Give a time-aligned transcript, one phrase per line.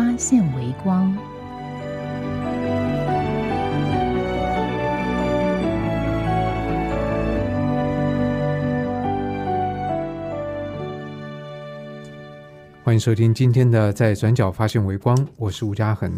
[0.00, 1.14] 发现微光。
[12.82, 16.10] 欢迎收听今天的《在转角发现微光》，我是吴嘉恒。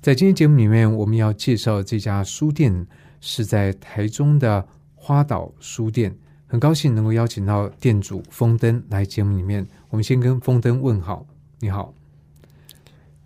[0.00, 2.86] 在今天节目里面，我们要介绍这家书店
[3.20, 6.16] 是在台中的花岛书店。
[6.46, 9.66] 很高兴能够邀请到店主风灯来节目里面。
[9.90, 11.26] 我们先跟风灯问好，
[11.58, 11.92] 你好，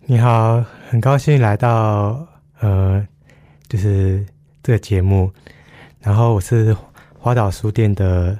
[0.05, 2.27] 你好，很高兴来到
[2.59, 3.07] 呃，
[3.69, 4.23] 就是
[4.61, 5.31] 这个节目。
[6.01, 6.75] 然后我是
[7.17, 8.37] 花岛书店的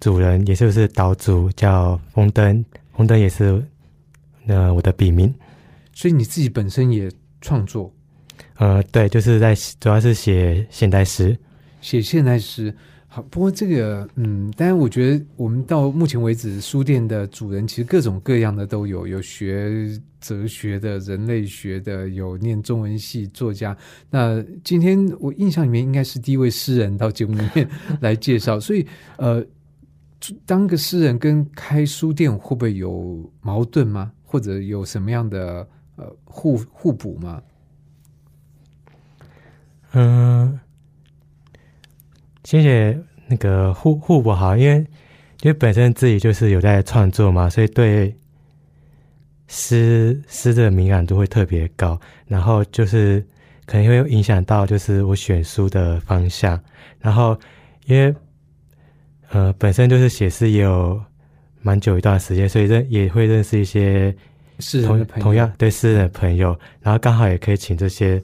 [0.00, 2.62] 主人，也就是岛主，叫红灯。
[2.92, 3.64] 红灯也是
[4.48, 5.34] 呃我的笔名。
[5.94, 7.90] 所以你自己本身也创作，
[8.56, 11.34] 呃，对，就是在主要是写现代诗。
[11.80, 12.76] 写现代诗。
[13.10, 23.74] 好，不过这个，嗯，当然，我觉得我们到目前为止，书店的主人其实各种各样的都有，有学哲学的、人类学的，有念中文系作家。
[24.10, 27.66] 那今天我印象里面应该是第一位诗人到节目里面
[28.02, 28.86] 来介绍， 所以，
[29.16, 29.42] 呃，
[30.44, 34.12] 当个诗人跟开书店会不会有矛盾吗？
[34.22, 37.42] 或者有什么样的呃互互补吗？
[39.92, 40.60] 嗯，
[42.44, 44.76] 谢谢那个互互补好，因为
[45.42, 48.14] 因为本身自己就是有在创作嘛，所以对
[49.48, 53.24] 诗诗的敏感度会特别高，然后就是
[53.66, 56.58] 可能会影响到就是我选书的方向，
[57.00, 57.38] 然后
[57.86, 58.14] 因为
[59.30, 61.00] 呃本身就是写诗也有
[61.60, 65.22] 蛮久一段时间，所以认也会认识一些同诗人朋友。
[65.22, 68.22] 同样对诗人的朋友，然后刚好也可以请这些，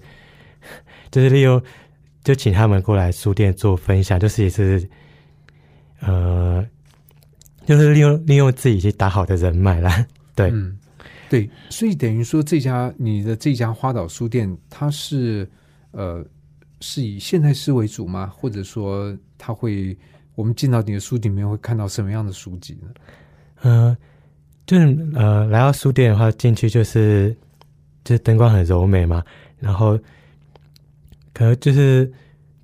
[1.11, 1.63] 就是利用
[2.25, 4.89] 就请他们过来书店做分享，就是也是
[6.01, 6.67] 呃，
[7.67, 10.05] 就是利用利用自己去打好的人脉啦。
[10.35, 10.77] 对，嗯，
[11.29, 15.49] 对，所以等于说这家你的这家花岛书店，它是
[15.93, 16.25] 呃
[16.81, 18.27] 是以现代诗为主吗？
[18.27, 19.97] 或者说它会
[20.35, 22.89] 我们进到你的书里面会看到什么样的书籍呢？
[23.61, 23.97] 呃，
[24.67, 27.37] 就是呃，来到书店的话，进去就是
[28.03, 29.23] 就是灯光很柔美嘛，
[29.59, 29.99] 然后
[31.34, 32.11] 可能就是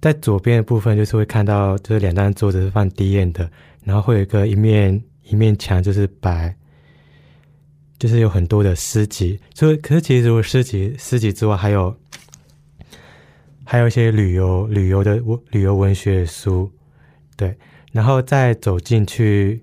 [0.01, 3.51] 在左边的部分，就是会看到就是两张桌子是放低砚的，
[3.85, 6.57] 然后会有一个一面一面墙，就是摆，
[7.99, 9.39] 就是有很多的诗集。
[9.55, 11.95] 所以，可是其实除了诗集诗集之外，还有
[13.65, 15.21] 还有一些旅游旅游的
[15.51, 16.71] 旅游文学书，
[17.37, 17.55] 对，
[17.93, 19.63] 然后再走进去。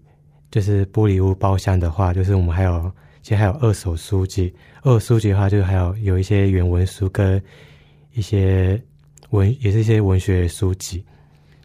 [0.50, 2.90] 就是玻璃屋包厢的话，就是我们还有，
[3.22, 4.52] 其实还有二手书籍。
[4.82, 7.40] 二手书籍的话，就还有有一些原文书跟
[8.14, 8.82] 一些
[9.30, 11.04] 文，也是一些文学书籍。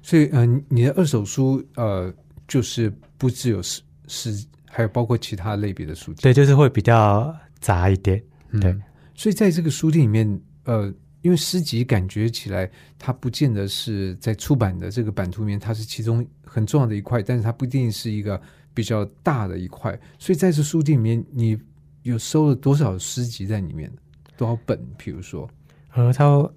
[0.02, 2.12] 所以，嗯、呃，你的二手书呃，
[2.48, 6.22] 就是不只有诗诗，还有包括其他类别的书籍。
[6.22, 8.22] 对，就是会比较杂一点。
[8.60, 8.82] 对，嗯、
[9.14, 10.92] 所以在这个书店里面，呃，
[11.22, 18.40] 因为诗集感觉起来，它不见得是在出版的这个版图里面，它是其中很重要的一块，但是它不一定是一个。
[18.74, 21.60] 比较大的一块，所以在这书店里面，你
[22.04, 23.92] 有收了多少诗集在里面？
[24.34, 24.82] 多少本？
[24.96, 25.46] 比如说，
[25.92, 26.54] 呃，差不多，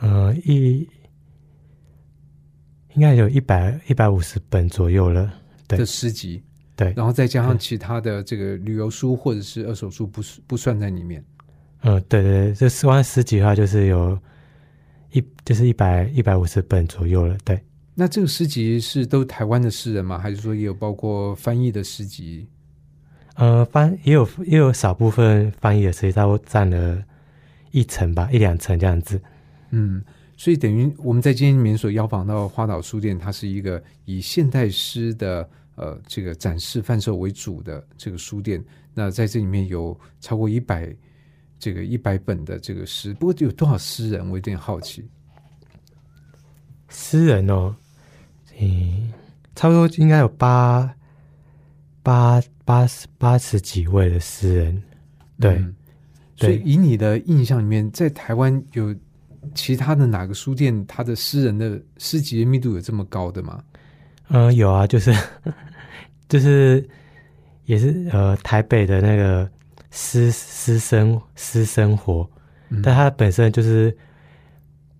[0.00, 0.86] 呃，一
[2.94, 5.32] 应该有一百一百五十本左右了。
[5.68, 6.42] 对的诗集，
[6.76, 11.24] 对，然后再加上其他的这个旅游书或者是二手书，不不算在里面。
[11.80, 14.16] 嗯，对对对，这四万诗集的话，就是有
[15.10, 17.36] 一就是一百一百五十本左右了。
[17.44, 17.60] 对。
[17.94, 20.18] 那这个诗集是都台湾的诗人吗？
[20.18, 22.46] 还是说也有包括翻译的诗集？
[23.34, 27.02] 呃，翻也有也有少部分翻译的诗集，差不多占了
[27.70, 29.20] 一层吧，一两层这样子。
[29.70, 30.02] 嗯，
[30.36, 38.64] 所以等于我们在今天里面所邀访到花岛书店，它是一个以现代诗的呃这个展示贩售为主的这个书店。
[38.94, 40.94] 那在这里面有超过一百
[41.58, 44.28] 这个一百本的这个诗，不过有多少诗人？
[44.30, 45.06] 我有点好奇。
[46.88, 47.74] 诗人哦。
[48.58, 49.12] 嗯，
[49.54, 50.94] 差不多应该有八
[52.02, 54.82] 八八十八十几位的诗人，
[55.38, 55.76] 对，嗯、
[56.36, 58.94] 所以以你的印象里面，在台湾有
[59.56, 63.60] 其他的哪个书店，它的诗人的诗集的密度有这么高的吗？
[64.28, 65.12] 嗯，有啊，就是
[66.28, 66.88] 就是
[67.64, 69.50] 也是呃，台北的那个
[69.90, 72.28] 私私生私生活，
[72.68, 73.96] 嗯但他本身就是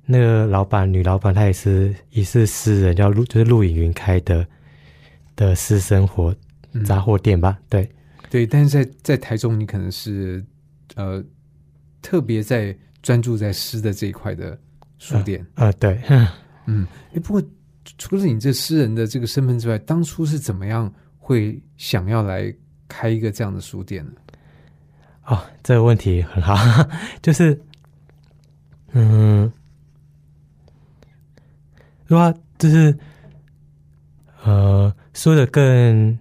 [0.04, 4.46] 那个老板女老板，她也是也是私人，叫陆就是陆影云开的
[5.34, 6.34] 的私生活
[6.72, 7.58] 嗯杂货店吧？
[7.68, 7.88] 对，
[8.30, 10.44] 对，但是在在台中，你可能是
[10.94, 11.22] 呃
[12.00, 12.76] 特别在
[13.06, 14.58] 专注在诗的这一块的
[14.98, 15.46] 书店。
[15.54, 15.96] 呃，对，
[16.66, 17.40] 嗯，哎，不过
[17.98, 22.52] 除了你这诗人的这个身份之外，当初是怎么样会想要来
[22.88, 24.12] 开一个这样的书店呢？
[25.26, 26.56] 哦，这个问题很好，
[27.22, 27.56] 就是，
[28.90, 29.52] 嗯，
[32.06, 32.98] 如果就是，
[34.42, 36.12] 呃，说的更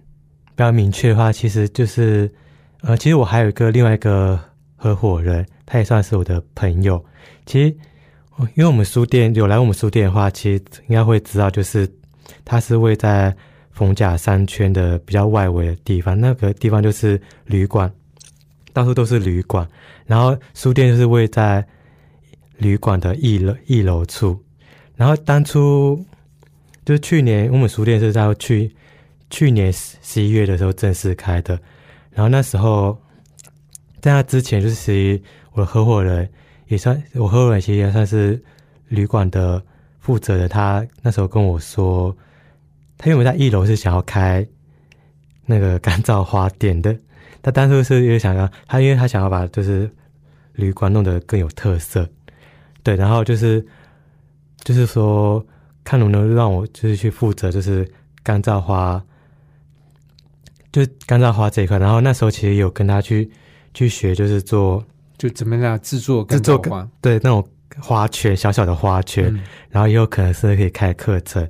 [0.54, 2.32] 比较明确的话，其实就是，
[2.82, 4.38] 呃，其实我还有一个另外一个
[4.76, 7.04] 合伙人，他也算是我的朋友。
[7.44, 7.76] 其实，
[8.54, 11.86] 因为我们书店有来我们书店的话，其实应该会知道，就是
[12.44, 13.36] 他是位在
[13.72, 17.92] 逢甲山圈的比较外围的地方，那个地方就是旅馆。
[18.72, 19.66] 到处都是旅馆，
[20.04, 21.66] 然后书店就是位在
[22.58, 24.38] 旅馆的一楼一楼处。
[24.96, 25.98] 然后当初
[26.84, 28.70] 就是去年，我们书店是在去
[29.30, 31.58] 去年十十一月的时候正式开的。
[32.10, 32.94] 然后那时候
[34.02, 35.22] 在那之前，就是其实
[35.56, 36.28] 我合伙人
[36.68, 38.40] 也算我合伙人，其实也算是
[38.88, 39.60] 旅馆的
[39.98, 40.46] 负责人。
[40.46, 42.14] 他那时候跟我说，
[42.98, 44.46] 他原本在一楼是想要开
[45.46, 46.94] 那个干燥花店的。
[47.40, 49.90] 他当初是也想要他，因为他想要把就是
[50.52, 52.06] 旅馆弄得更有特色，
[52.82, 53.64] 对，然后就是
[54.62, 55.42] 就是说
[55.84, 57.90] 看能不能让我就是去负责就是
[58.22, 59.02] 干燥花，
[60.70, 61.78] 就干燥花这一块。
[61.78, 63.30] 然后那时候其实有跟他去
[63.72, 64.84] 去学，就是做
[65.18, 66.88] 就怎么样制作干制作燥花？
[67.00, 67.46] 对那种
[67.78, 71.48] 花圈小小的花圈，嗯然后也有可能是可以开课程。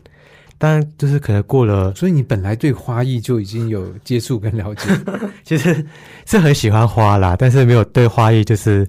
[0.58, 4.88] 当然，就是可能过了，所以你本来对花艺就已经有接触跟了解。
[5.44, 5.84] 其实
[6.24, 8.88] 是很喜欢花啦，但是没有对花艺就是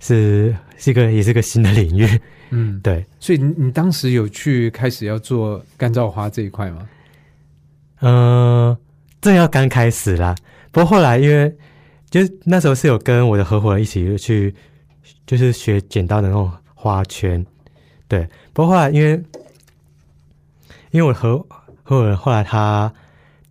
[0.00, 2.08] 是是一个也是个新的领域。
[2.48, 6.88] 嗯，对，所以你你当时有去开始要做干燥花这一块吗？
[8.00, 8.74] 嗯、
[9.20, 10.34] 正要刚开始啦，
[10.72, 11.54] 不过后来因为
[12.10, 14.54] 就是那时候是有跟我的合伙人一起去，
[15.26, 17.44] 就是学剪刀的那种花圈，
[18.08, 18.28] 对。
[18.52, 19.12] 不过后来因为
[20.90, 21.38] 因为我合
[21.82, 22.92] 合伙人后来他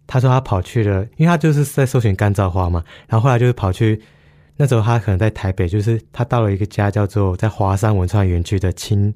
[0.06, 4.02] 他说他跑去了，因为他就是在搜寻干燥花嘛，然后后来就是跑去
[4.58, 9.14] 那时候他可能在台北，就是他到了一个家叫做在华山文创园区的青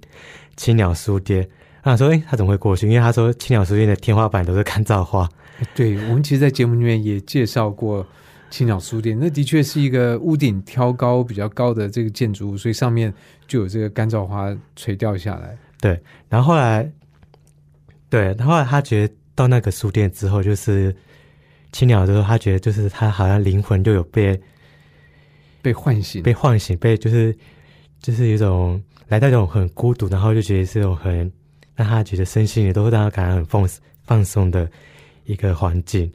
[0.55, 1.47] 青鸟书店。
[1.83, 2.87] 他想说，诶，他怎么会过去？
[2.87, 5.27] 因为他说青鸟书店的天花板都是干燥花。
[5.75, 8.07] 对，我们其实，在节目里面也介绍过
[8.53, 13.11] 青鸟书店，那的确是一个屋顶挑高比较高的这个建筑物，所以上面
[13.47, 15.57] 就有这个干燥花垂掉下来。
[15.81, 16.87] 对然后后来，
[18.11, 20.95] 对，然后后来他觉得到那个书店之后，就是
[21.71, 24.39] 青鸟之后，他觉得就是他好像灵魂就有被
[25.63, 27.35] 被唤醒，被唤醒，被就是
[28.03, 31.31] 就是有一种来到一种很孤独，然后就觉得是一种很
[31.75, 33.67] 让他觉得身心也都会让他感到很放
[34.03, 34.69] 放松的
[35.25, 36.13] 一个环境。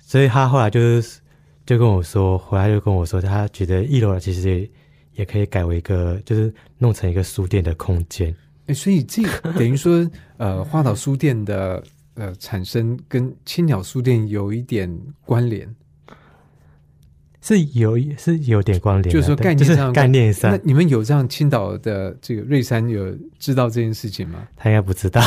[0.00, 1.20] 所以他后来就是
[1.66, 4.70] 就跟我说，回来就跟我说，他觉得一楼其实也
[5.14, 8.34] 也可以改为一个，就是弄成一个书店的空间。
[8.66, 9.22] 哎，所以这
[9.56, 11.82] 等于说，呃，花岛书店的
[12.14, 14.90] 呃产生跟青鸟书店有一点
[15.24, 15.74] 关联。
[17.46, 24.48] 是有是有点关联的，就是说概念上概念上那，你们有这样青岛的这个瑞山有知道这件事情吗？
[24.56, 25.20] 他应该不知道。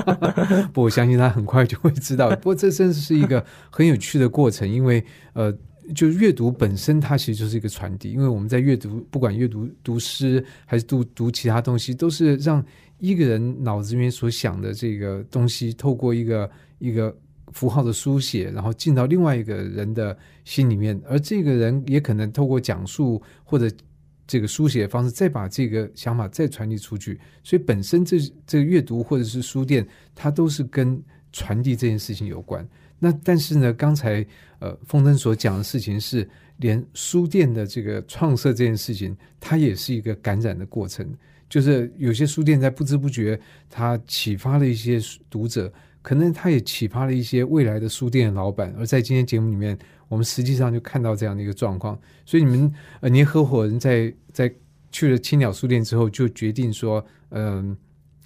[0.72, 2.30] 不，我相信他很快就会知道。
[2.36, 5.54] 不过这真是一个很有趣的过程，因为呃，
[5.94, 8.10] 就阅读本身它其实就是一个传递。
[8.10, 12.64] 因为我们在阅读，不管阅读读诗还是读读其他东西，都是让
[12.98, 17.16] 一个人脑子里面所想的这个东西，透过一个一个
[17.52, 23.70] 符号的书写，然后进到另外一个人的心里面，而这个人也可能透过讲述或者
[24.26, 27.18] 这个书写的方式，再把这个想法再传递出去。
[27.42, 32.66] 所以本身这这个阅读或者是书店，它都是跟传递这件事情有关。
[33.00, 34.24] 那但是呢，刚才
[34.60, 36.28] 呃风筝所讲的事情是，
[36.58, 41.12] 连书店的这个创设这件事情，它也是一个感染的过程。
[41.48, 48.72] 就是有些书店在不知不觉，它启发了一些读者，可能它也启发了一些未来的书店的老板。
[48.78, 49.76] 而在今天节目里面，
[50.06, 51.98] 我们实际上就看到这样的一个状况。
[52.24, 54.54] 所以你们呃，您合伙人在在
[54.92, 57.76] 去了青鸟书店之后，就决定说，嗯、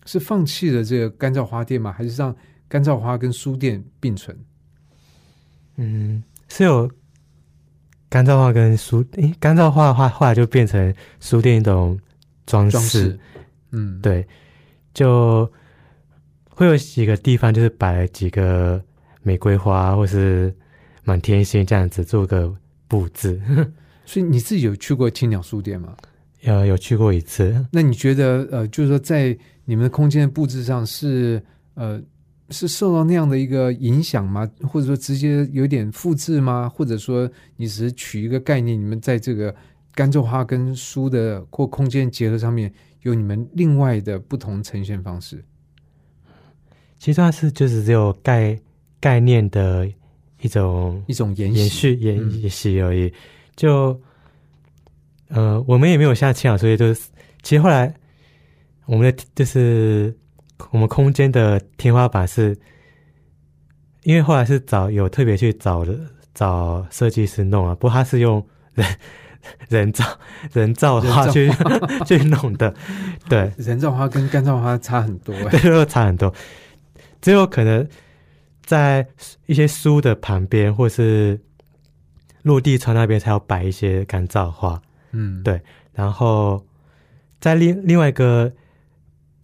[0.05, 1.91] 是放弃了这个干燥花店吗？
[1.91, 2.37] 还是让
[2.69, 4.37] 干燥花跟书店并存？
[5.77, 6.91] 嗯，是有
[8.09, 11.99] 干燥画跟书，诶，干燥画的话，后来就变成书店一种
[12.47, 13.19] 装饰，
[13.71, 14.27] 嗯，对，
[14.93, 15.51] 就
[16.51, 18.83] 会有几个地方就是摆了几个
[19.23, 20.55] 玫瑰花或是
[21.03, 22.55] 满天星这样子，做个
[22.87, 23.41] 布置。
[24.07, 25.97] 所以你自己有去过青鸟书店吗？
[26.45, 27.67] 呃，有去过一次。
[27.73, 31.99] 那你觉得呃，就是说在你们的空间的布置上是呃
[32.51, 34.49] 是受到那样的一个影响吗？
[34.63, 36.69] 或者说直接有点复制吗？
[36.69, 39.55] 或者说你只是取一个概念，你们在这个
[39.95, 42.73] 干燥花跟书的或空间结合上面
[43.03, 45.43] 有你们另外的不同呈现方式？
[46.99, 48.59] 其实它是就是只有概
[49.01, 49.87] 概念的
[50.41, 53.13] 一种一种延延续，延续而已。
[53.57, 53.99] 就
[55.29, 57.09] 呃，我们也没有像青鸟所以就是
[57.43, 57.95] 其实后来
[58.87, 60.15] 我们的就是
[60.71, 62.57] 我们空间的天花板是，
[64.03, 65.99] 因为后来是找有特别去找的
[66.33, 68.45] 找设计师弄啊，不过他是用
[68.75, 68.87] 人
[69.69, 70.05] 人造
[70.53, 71.51] 人造花去
[72.07, 72.75] 去弄的，
[73.29, 76.33] 对，人造花跟干燥花差很多哎、对，差很多。
[77.21, 77.87] 只有可能
[78.65, 79.07] 在
[79.47, 81.41] 一些书的旁边，或是
[82.43, 84.81] 落地窗那边，才要摆一些干燥花。
[85.13, 85.61] 嗯，对
[85.93, 86.65] 然后
[87.41, 88.53] 在另另外一个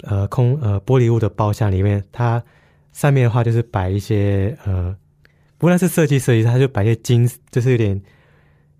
[0.02, 2.42] 呃空呃玻璃屋的包厢里面，它
[2.92, 4.96] 上面的话就是摆一些呃，
[5.58, 8.00] 不论是设计设计，它就摆一些金，就是有点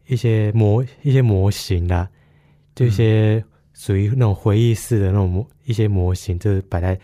[0.06, 2.08] 一些模一些模型啦，
[2.74, 6.98] 就一些属于那种回忆式的那种模一些模型，就是摆在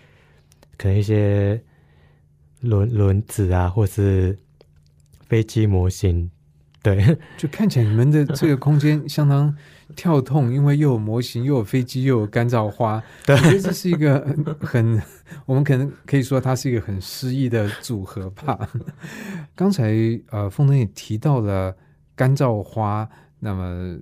[0.77, 1.61] 可能一些
[2.61, 4.37] 轮轮子啊，或是
[5.29, 6.31] 飞机模型，
[6.83, 9.55] 对，就看起来你们的这个空间相当
[9.95, 13.03] 跳痛，因为又有模型，又有飞机，又有干燥花。
[13.25, 14.21] 对我觉得这是一个
[14.61, 15.01] 很，
[15.45, 18.69] 我们可能可以说它是一个很诗意的组合吧。
[19.55, 19.95] 刚才
[20.31, 21.75] 呃，凤登也提到了
[22.15, 23.97] 干燥花，那么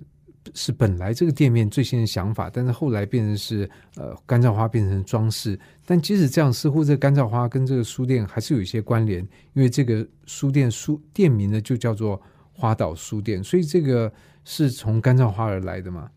[0.53, 5.59] 是本来这个店面最先的想法，但是后来变成是呃干燥花变成装饰。
[5.85, 9.21] 但即使这样，似乎这个干燥花跟这个书店还是有一些关联，
[9.53, 12.19] 因为这个书店书店名呢就叫做
[12.51, 14.11] 花岛书店，所以这个
[14.45, 16.09] 是从干燥花而来的吗？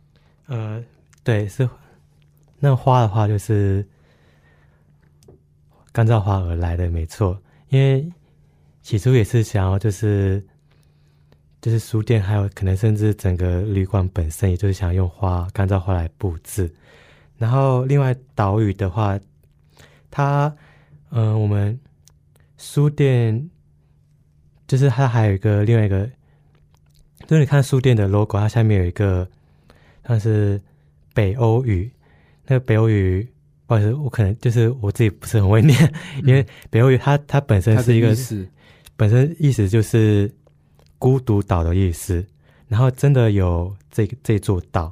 [0.46, 0.82] 呃，
[1.24, 1.68] 对，是
[2.60, 3.86] 那花的话就是
[5.90, 7.40] 干燥花而来的，没错。
[7.70, 8.10] 因为
[8.82, 10.46] 起初也是想要就是
[11.60, 16.72] 就是书店，还有可能甚至整个旅馆本身，也就是想用花干燥花来布置。
[17.36, 19.18] 然后另外岛屿的话，
[20.10, 20.54] 它
[21.10, 21.78] 呃我们
[22.56, 23.50] 书店
[24.66, 26.10] 就是它还有一个另外一个，
[27.28, 29.28] 就是你看书店的 logo，它下面有一个
[30.04, 30.60] 像是
[31.14, 31.88] 北欧语，
[32.46, 33.28] 那个北欧语。
[33.66, 35.92] 不好意思，我可能就是我自己不是很会念，
[36.24, 38.48] 因为北欧语它它本身是一个是
[38.96, 40.34] 本身意思就是
[40.98, 42.24] 孤独岛的意思，
[42.66, 44.90] 然后真的有这这座岛，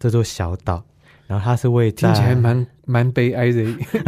[0.00, 0.84] 这座小岛，
[1.26, 3.64] 然后它是位听起来蛮蛮悲哀的，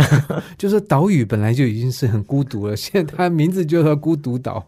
[0.57, 4.65] 就是岛屿本来就已经是很孤独了，现在它名字就叫孤独岛。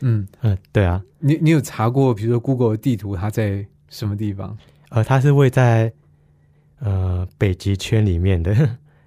[0.00, 4.56] 嗯，嗯对啊，你你有查过，比如说 Google 地图它在什么地方？
[4.90, 5.92] 呃它是位在
[6.80, 8.54] 呃北极圈里面的，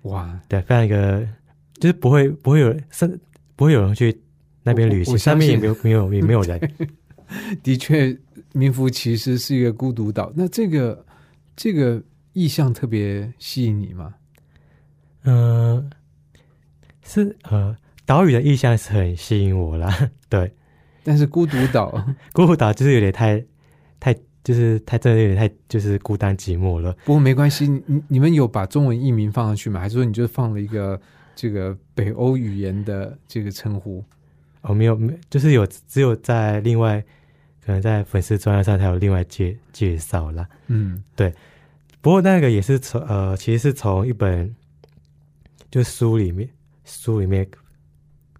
[0.03, 1.27] 哇， 对，非常一个
[1.79, 3.19] 就是不会不会有甚
[3.55, 4.17] 不会有人去
[4.63, 6.59] 那边旅行，上面也没有没有也没有人，
[7.61, 8.17] 的确，
[8.53, 10.31] 名副其实是一个孤独岛。
[10.35, 11.05] 那这个
[11.55, 12.01] 这个
[12.35, 14.13] 意象特别吸引你吗？
[15.23, 15.89] 嗯、
[17.03, 17.75] 是呃
[18.05, 19.91] 岛屿的意象是很吸引我啦，
[20.29, 20.53] 对。
[21.03, 21.89] 但是孤独岛，
[22.33, 23.43] 孤独岛就是有点太
[23.99, 24.13] 太
[24.43, 26.91] 就是太真的有点太就是孤单寂寞了。
[27.05, 29.79] 不过没关系，你你们有把中文译名放上去吗？
[29.79, 30.99] 还是说你就放了一个
[31.35, 34.03] 这个北欧语言的这个称呼？
[34.61, 37.03] 哦，没有，没就是有只有在另外
[37.63, 40.47] 可能在粉丝专页上才有另外介介绍啦。
[40.67, 41.03] 嗯，
[42.05, 44.55] 不过那个也是从呃，其实是从一本
[45.71, 46.47] 就书里面
[46.83, 47.49] 书里面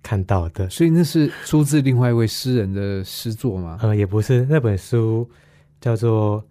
[0.04, 0.70] 看到的。
[0.70, 3.80] 所以那是出自另外一位诗人的诗作吗？
[3.82, 5.28] 呃，也不是那本书
[5.82, 6.46] 叫做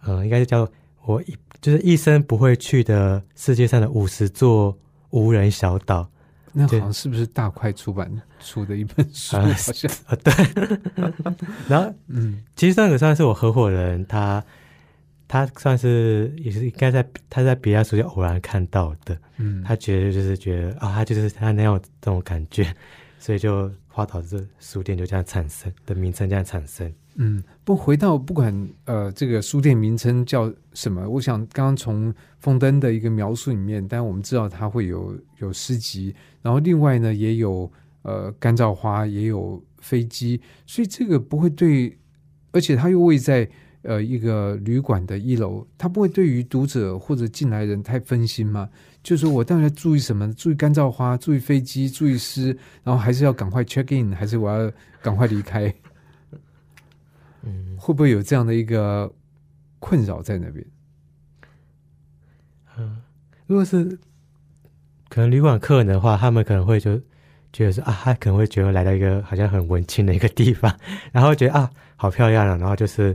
[0.00, 0.66] 呃，应该是叫
[1.04, 4.74] 我一就是一生不会去的世界上的五十座
[5.10, 6.10] 无人小岛。
[6.54, 9.36] 那好像是不是大块出版出的一本书？
[9.36, 10.32] 呃好像，啊， 对。
[11.68, 14.42] 然后嗯其实那个算是我合伙人，他
[15.26, 22.74] 他算是也是应该在他在别家书店偶然看到的，嗯，他觉得就是觉得啊、他就是他那样这种感觉，
[23.18, 26.92] 所以就花岛这书店就这样产生的名称这样产生。
[27.16, 28.52] 嗯，不回到不管
[28.86, 36.12] 呃这个书店名称叫什么，我想刚刚从风灯的一个描述里面，但我们知道它会有有诗集，
[36.42, 37.70] 然后另外呢也有
[38.02, 41.96] 呃干燥花，也有飞机，所以这个不会对，
[42.50, 43.48] 而且它又位在
[43.84, 48.68] 呃一个旅馆的一楼，它不会对于读者或者进来人太分心吗？
[49.02, 50.32] 就是说我到底要注意什么？
[50.34, 52.48] 注意干燥花，注意飞机，注意湿，
[52.82, 55.72] 然后还是要赶快 check in，还是我要赶快离开？
[57.42, 59.12] 嗯，会不会有这样的一个
[59.78, 60.64] 困扰在那边？
[62.78, 62.96] 嗯，
[63.46, 63.98] 如果是
[65.10, 66.98] 可能旅馆客人的话，他们可能会就
[67.52, 70.74] 觉得说啊，他可能会觉得来到一个好像很文青的一个地方，
[71.12, 73.14] 然后觉得啊，好漂亮啊，然后就是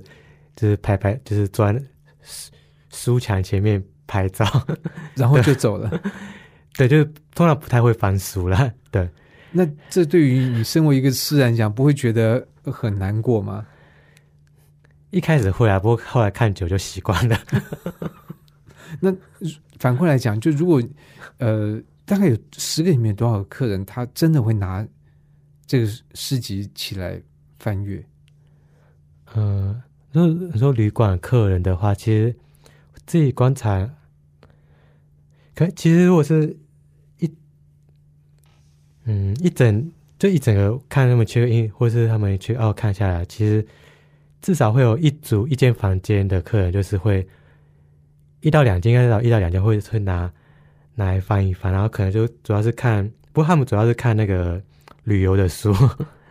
[0.59, 1.79] 就是拍拍，就是坐在
[2.21, 2.51] 书
[2.91, 4.45] 书墙前面拍照，
[5.15, 5.89] 然后就走了。
[6.75, 8.69] 对，就是通常不太会翻书了。
[8.91, 9.09] 对，
[9.53, 13.65] 那这对于你身为一个诗人讲，不会觉得很难过吗？
[15.11, 17.39] 一开始会啊，不过后来看久就习惯了。
[18.99, 19.15] 那
[19.79, 20.83] 反过来讲，就如果
[21.37, 24.85] 呃，大概有十个里面多少个客人，他真的会拿
[25.65, 27.21] 这个诗集起来
[27.59, 28.05] 翻阅？
[29.33, 32.35] 呃，如果你说旅馆客人的话，其实
[33.05, 33.89] 自己观察，
[35.53, 36.57] 可其实如果是
[37.19, 37.31] 一
[39.03, 43.65] 嗯一整就一整个看他们去印，或是他们去哦看下来，其实
[44.41, 47.27] 至少会有一组一间房间的客人，就是会
[48.41, 50.31] 一到两间，应该到一到两间会会拿
[50.95, 54.61] 来翻一翻，然后可能就主要是看，不过他们主要是看那个
[55.03, 55.73] 旅游的书，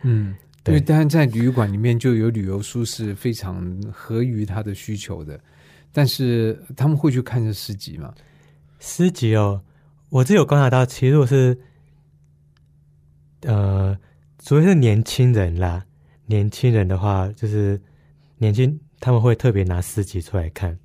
[0.03, 0.35] 嗯，
[0.69, 5.41] 因为当然在旅馆里面就有旅游书是非常合于他的需求的，
[5.93, 8.15] 但是他们会去看这诗集嘛？
[8.79, 9.61] 诗集哦，
[10.11, 11.59] 我自己有观察到，其实如果是
[13.43, 13.99] 呃，
[14.39, 15.85] 主要是年轻人啦，
[16.27, 17.81] 年轻人的话，就是
[18.37, 20.79] 年轻他们会特别拿诗集出来看。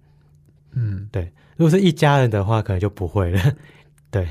[0.72, 3.56] 嗯，对如果是一家人的话，可能就不会了。
[4.10, 4.28] 对，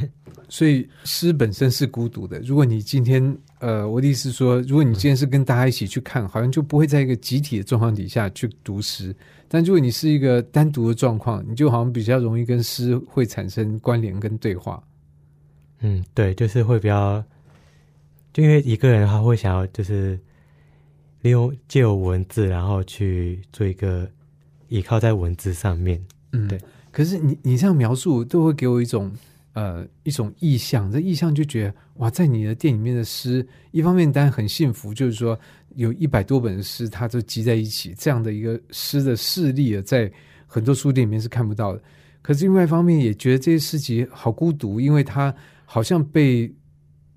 [0.49, 2.39] 所以诗本身是孤独的。
[2.41, 3.23] 如果你今天
[3.63, 9.15] 呃，我的意思是说，如果你今天是跟大家一起去看，好像就不会在一个集体的状况底下去读诗。
[9.47, 14.83] 但如果你是一个单独的状况，你就好像比较容易跟诗会产生关联跟对话。
[15.79, 17.25] 嗯，对，就是会比较，
[18.33, 20.19] 就因为一个人他会想要就是
[21.21, 24.11] 利用借由文字，然后去做一个
[24.67, 26.05] 依靠在文字上面。
[26.33, 26.61] 嗯，对。
[26.91, 29.13] 可是你你这样描述，都会给我一种
[29.53, 30.91] 呃一种意象。
[30.91, 35.39] 这意象就觉得哇，在你的店里面的诗，一方面当然很幸福，就是说
[35.75, 40.11] 有一百多本诗，它都集在一起，这样的一个诗的势力啊，在
[40.47, 41.83] 很多书店里面是看不到的。
[42.21, 45.35] 可是另外一方面，也觉得这些诗集好孤独，因为它
[45.65, 46.53] 好像被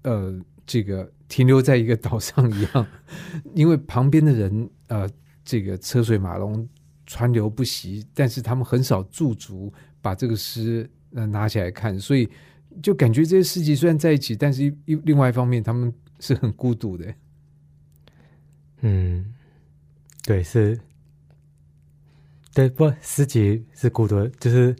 [0.04, 2.88] 呃这个停留在一个岛上一样，
[3.54, 5.10] 因为旁边的人呃
[5.44, 6.68] 这个车水马龙。
[7.08, 9.72] 川流不息，但是他们很少驻足
[10.02, 12.30] 把这个诗呃拿起来看，所以
[12.84, 17.12] 就感觉这些诗集虽然在一起，但是另外一方面他们是很孤独的。
[18.82, 19.34] 嗯，
[20.24, 20.80] 对，是，
[22.54, 24.76] 对，不，诗集是孤独的，就是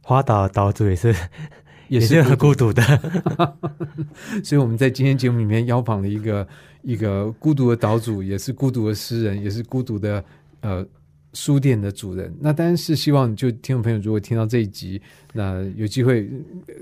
[0.00, 1.14] 花岛岛主也是
[1.88, 2.82] 也是很孤独的。
[4.42, 6.48] 所以我们在今天节目里面邀访了一个
[6.82, 10.24] 一个孤独的岛主，也是孤独的诗人，也是孤独的
[10.60, 10.86] 呃
[11.34, 12.34] 书店的主人。
[12.40, 15.00] 那当然是希望就听众朋友如果听到这一集，
[15.32, 16.30] 那有机会，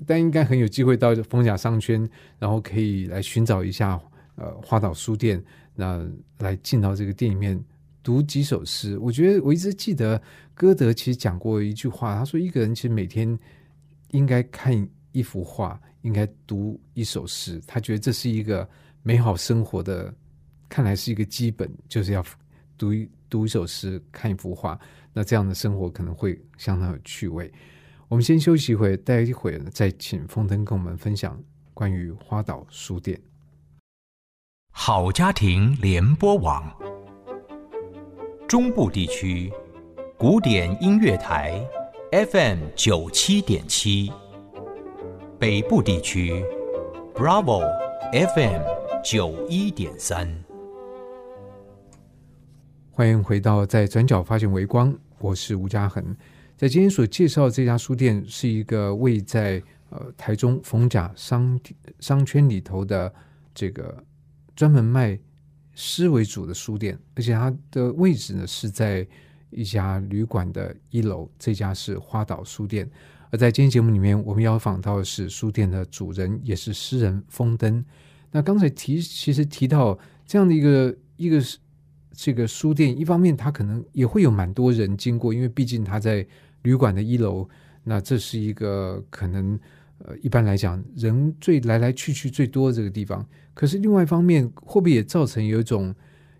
[0.07, 4.01] 但应该很有机会到丰甲商圈，然后可以来寻找一下
[4.37, 5.43] 呃花岛书店，
[5.75, 6.07] 那
[6.39, 7.59] 来进到这个店里面
[8.03, 8.99] 读几首诗。
[8.99, 10.21] 我觉得我一直记得
[10.55, 13.39] 歌德其实讲过一句话，他说一个人其实每天
[14.11, 17.61] 应该看一幅画，应该读一首诗。
[17.67, 18.69] 他觉得这是一个
[19.03, 20.15] 美好生活的，
[20.69, 22.23] 看来是一个基本，就是要
[22.77, 22.93] 读
[23.33, 24.79] 读一首诗，看一幅画。
[25.15, 27.51] 那这样的生活可能会相当有趣味。
[28.09, 31.43] 我们先休息一会，待一会再请风灯跟我们分享
[31.73, 33.19] 关于花岛书店。
[34.71, 36.71] 好家庭联播网，
[38.47, 39.51] 中部地区
[40.19, 41.59] 古典音乐台
[42.11, 44.13] FM 九七点七，
[45.39, 46.45] 北部地区
[47.15, 47.63] Bravo
[48.13, 48.61] FM
[49.03, 50.52] 九一点三。
[53.03, 56.17] 欢迎回到在转角发现微光，我是吴嘉恒。
[56.57, 59.61] 在今天所介绍这家书店是一个位在
[59.91, 61.59] 呃台中逢甲商
[61.99, 63.13] 商圈里头的
[63.53, 64.01] 这个
[64.55, 65.19] 专门卖
[65.75, 69.05] 诗为主的书店，而且它的位置呢是在
[69.51, 71.29] 一家旅馆的一楼。
[71.41, 72.89] 这家是花岛书店。
[73.33, 77.85] 而在今天节目里面，我们要访到的是书店的主人，也是诗人风灯。
[78.31, 81.43] 那刚才提其实提到这样的一个一个
[82.15, 86.27] 这个书店，一方面它可能也会有蛮多人经过，因为毕竟它在
[86.63, 87.49] 旅馆的一楼，
[87.83, 89.59] 那这是一个可能
[89.99, 93.27] 呃一般来讲人最来来去去最多的这个地方。
[93.55, 95.95] 可是另外一方面，会不会也造成有一种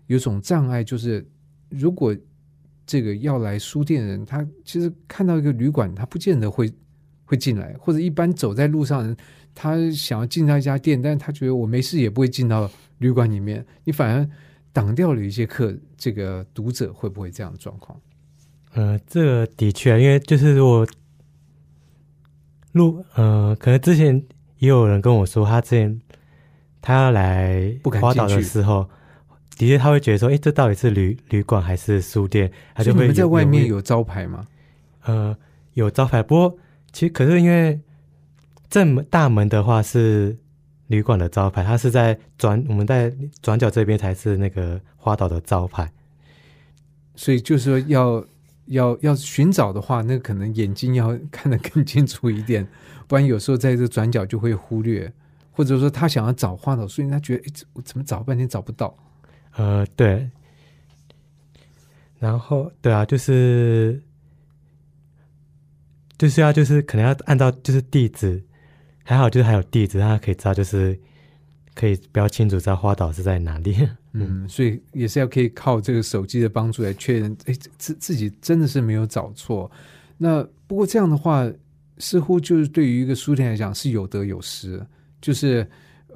[0.07, 1.25] 有一种障碍，就是
[1.69, 2.15] 如果
[2.85, 6.71] 这个要来书店的人，他其实看到一个旅馆，他不见得会
[7.25, 9.15] 会进来，或者一般走在路上人，
[9.55, 14.29] 他想要进到一家店，但是他觉得我没事也不会进到旅馆里面，你反而
[14.73, 17.97] 挡掉了一些客这个读者，会不会这样的状况？
[18.73, 20.85] 呃，这个的确，因为就是如果
[22.71, 24.21] 录，呃，可能之前
[24.57, 26.01] 也有人跟我说，他之前
[26.81, 28.89] 他要来不敢花岛的时候，
[29.57, 32.51] 的确他会觉得说，诶，这到底是旅旅馆还是书店？
[32.73, 34.47] 他就会你们在外面有有招牌吗？
[35.03, 35.37] 呃
[35.75, 36.57] 有招牌，不过
[36.91, 37.79] 其实可是因为
[38.69, 40.35] 正门大门的话是
[40.87, 45.91] 旅馆的招牌，它是在转我们在转角这边才是那个花岛的招牌。
[47.15, 48.25] 所以就是说要
[48.65, 52.67] 要要寻找的话，那可能眼睛要看得更清楚一点，
[53.07, 55.11] 不然有时候在这转角就会忽略，
[55.51, 58.95] 或者说他想要找花岛，所以他觉得哎，这我怎么找半天找不到？
[59.55, 60.29] 呃，对。
[62.19, 64.01] 然后，对啊，就是
[66.17, 68.41] 就是要就是可能要按照就是地址，
[69.03, 70.97] 还好就是还有地址，让他可以知道就是
[71.75, 73.87] 可以比较清楚知道花岛是在哪里。
[74.13, 79.69] 嗯，所以也是要可以靠这个手机的帮助来确认，哎，自自己真的是没有找错。
[80.17, 81.51] 那不过这样的话，
[81.97, 84.79] 似乎就是对于一个书店来讲是有得有失。
[85.19, 85.67] 就是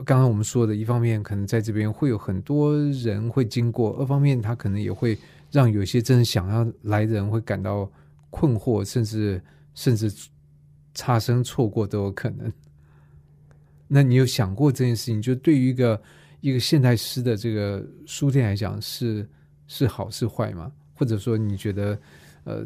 [0.05, 5.17] 刚刚我们说的，一方面可能在这边会有很多人会经过，二方面他可能也会
[5.51, 7.91] 让有些真的想要来的人会感到
[8.29, 9.41] 困惑，甚至
[9.73, 10.13] 甚至
[10.93, 12.51] 差生错过都有可能。
[13.87, 15.21] 那你有想过这件事情？
[15.21, 16.01] 就对于一个
[16.41, 19.27] 一个现代诗的这个书店来讲，是
[19.67, 20.71] 是好是坏吗？
[20.93, 21.99] 或者说你觉得，
[22.43, 22.65] 呃，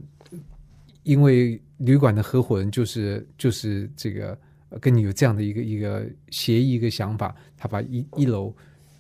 [1.03, 4.37] 因为旅馆的合伙人就是就是这个
[4.79, 8.55] 跟你有这样的一个一个协议一个想法，他把一一楼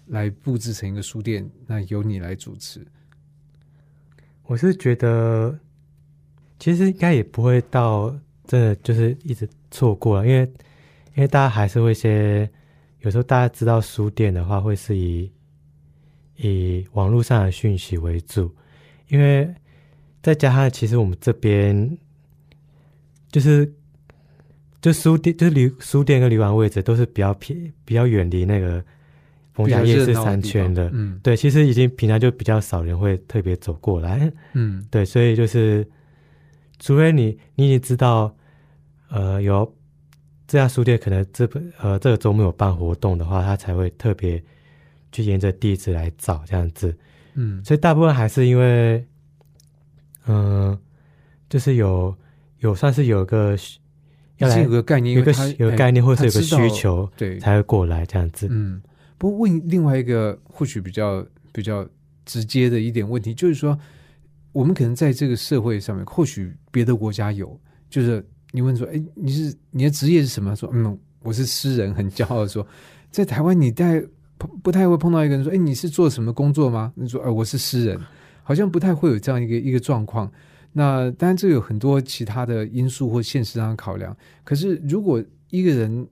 [0.07, 2.85] 来布置成一个书店，那由你来主持。
[4.43, 5.57] 我是觉得，
[6.59, 8.09] 其实应该也不会到
[8.45, 10.51] 真的就是一直错过了，因为
[11.15, 12.49] 因为大家还是会先
[12.99, 15.31] 有时候大家知道书店的话，会是以
[16.37, 18.53] 以网络上的讯息为主，
[19.09, 19.47] 因为
[20.21, 21.97] 再加上其实我们这边
[23.29, 23.71] 就是
[24.81, 28.83] 就书店就是离书店跟旅馆位置都是比较偏比较远离那个
[29.53, 31.19] 逢甲夜市商圈的，嗯。
[31.21, 34.85] 对，其实已经平常就比较少人会特别走过来，嗯。
[34.89, 35.85] 对，所以就是，
[36.79, 38.33] 除非你你已经知道，
[39.09, 39.71] 呃，有
[40.51, 44.43] 这家书店可能这本呃这个周末有办活动的话，他才会特别
[45.09, 46.93] 去沿着地址来找这样子。
[47.35, 49.07] 嗯所以大部分还是因为，
[50.27, 50.77] 嗯、
[51.47, 52.13] 就是有
[52.59, 53.79] 有算是有个需
[54.39, 58.49] 要来有个概念，有个有个概念，或是有个需求对，才会过来这样子。
[58.51, 58.81] 嗯，
[59.17, 61.87] 不过问另外一个或许比较比较
[62.25, 63.79] 直接的一点问题，就是说，
[64.51, 67.57] 我们可能在这个社会上面，或许别的国家有，
[67.89, 70.55] 就是你问说，哎，你是你的职业是什么？
[70.55, 72.65] 说，嗯，我是诗人，很骄傲地说，
[73.09, 74.03] 在台湾你太
[74.61, 76.91] 不太会碰到一个人说，哎，你是做什么工作吗？
[76.95, 77.99] 你说，呃，我是诗人，
[78.43, 80.31] 好像不太会有这样一个一个状况。
[80.73, 84.15] 那当然，这有很多其他的因素或现实上的考量。
[84.43, 86.07] 可是，如果一个人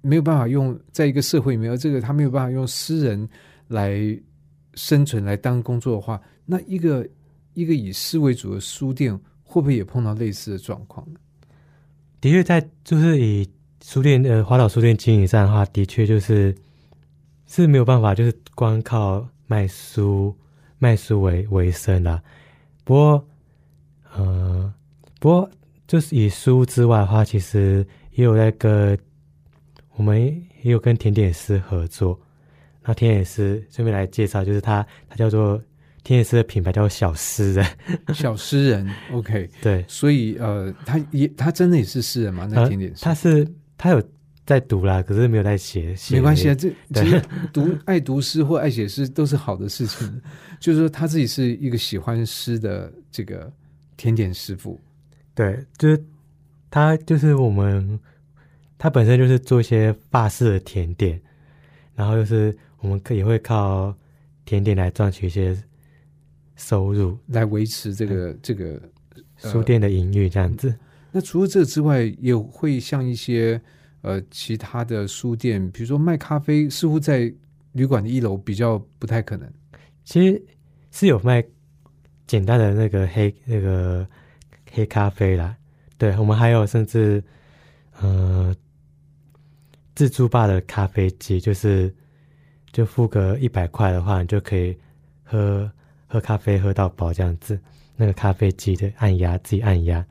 [0.00, 3.28] 没有办法用在一个社会里面，这个他没有办法用诗人
[3.68, 3.96] 来
[4.74, 7.06] 生存来当工作的话，那一个
[7.54, 11.20] 一个以诗为主的书店会不会也碰到类似的状况呢？
[12.20, 13.48] 的确，在就是以
[13.82, 16.54] 书店呃花岛书店经营上的话，的确就是
[17.46, 20.34] 是没有办法，就是光靠卖书
[20.78, 22.22] 卖书为为生啦。
[22.84, 23.28] 不过，
[24.14, 24.72] 呃，
[25.20, 25.50] 不过
[25.86, 28.98] 就是以书之外的话，其实也有在跟
[29.94, 30.20] 我们
[30.62, 32.18] 也有跟甜点师合作。
[32.82, 35.60] 那甜点师顺便来介绍，就是他他叫做
[36.06, 37.66] 甜点师的品牌叫做小诗人，
[38.14, 42.46] 小诗人，OK，对，所以呃，他也他真的也是诗人吗？
[42.48, 43.44] 那呃甜点师、他是
[43.76, 44.00] 他有
[44.44, 47.20] 在读啦，可是没有在写，写没关系啊，这其实
[47.52, 50.22] 读爱读诗或爱写诗都是好的事情。
[50.60, 53.52] 就是说他自己是一个喜欢诗的这个
[53.96, 54.80] 甜点师傅，
[55.34, 56.04] 对，就是
[56.70, 57.98] 他就是我们，
[58.78, 61.20] 他本身就是做一些法式的甜点，
[61.96, 63.92] 然后就是我们可也会靠
[64.44, 65.60] 甜点来赚取一些
[66.56, 68.80] 收入，来维持这个、这个
[69.42, 70.74] 呃书店的营运这样子。
[71.12, 73.60] 那除了这之外，也会像一些
[74.02, 77.32] 呃其他的书店，比如说卖咖啡，似乎在
[77.72, 79.50] 旅馆的一楼比较不太可能。
[80.04, 80.42] 其实
[80.90, 81.44] 是有卖
[82.26, 84.06] 简单的那个黑那个
[84.72, 85.56] 黑咖啡啦，
[85.98, 87.22] 对我们还有甚至
[88.00, 88.54] 呃
[89.94, 91.94] 自助吧的咖啡机，就是
[92.72, 94.76] 就付个一百块的话，你就可以
[95.22, 95.70] 喝
[96.06, 97.58] 喝咖啡喝到饱这样子。
[97.98, 100.04] 那个咖啡机的按压自己按压，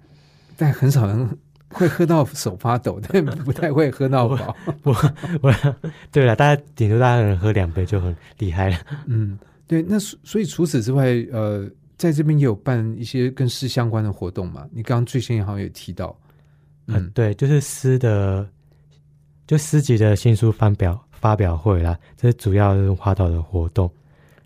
[0.57, 1.37] 但很少人
[1.69, 4.55] 会喝到手发抖， 但不太会喝到饱。
[4.81, 4.91] 我
[5.39, 5.53] 我
[6.11, 8.77] 对了，大家顶多大家人喝两杯就很厉害了。
[9.05, 14.67] 嗯，对，那所所以除此之外，呃，在这边也有办一些跟诗相关的活动嘛？
[14.71, 16.17] 你刚刚最先好像也提到，
[16.87, 18.49] 嗯，对，就是诗的，
[19.45, 23.87] 就诗集的新书发表发表会啦，这是主要是花岛的活动。